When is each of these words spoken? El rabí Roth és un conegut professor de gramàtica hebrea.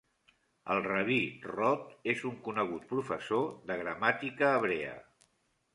El 0.75 0.79
rabí 0.87 1.17
Roth 1.51 2.09
és 2.15 2.25
un 2.31 2.41
conegut 2.49 2.89
professor 2.95 3.49
de 3.71 3.79
gramàtica 3.85 4.53
hebrea. 4.57 4.99